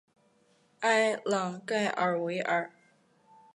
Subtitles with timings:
[0.79, 2.71] 埃朗盖尔维尔。